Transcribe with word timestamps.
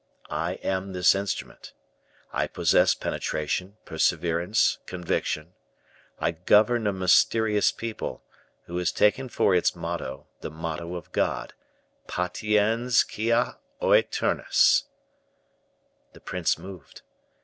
I 0.31 0.53
am 0.63 0.93
this 0.93 1.13
instrument. 1.13 1.73
I 2.33 2.47
possess 2.47 2.95
penetration, 2.95 3.77
perseverance, 3.85 4.79
conviction; 4.87 5.53
I 6.17 6.31
govern 6.31 6.87
a 6.87 6.91
mysterious 6.91 7.71
people, 7.71 8.23
who 8.63 8.75
has 8.77 8.91
taken 8.91 9.29
for 9.29 9.53
its 9.53 9.75
motto, 9.75 10.25
the 10.39 10.49
motto 10.49 10.95
of 10.95 11.11
God, 11.11 11.53
'Patiens 12.07 13.03
quia 13.03 13.57
oeternus.'" 13.79 14.85
The 16.13 16.19
prince 16.19 16.57
moved. 16.57 17.03